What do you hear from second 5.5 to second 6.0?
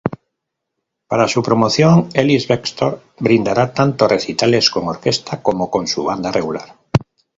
con